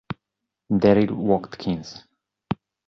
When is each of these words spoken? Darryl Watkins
Darryl 0.81 1.13
Watkins 1.13 2.09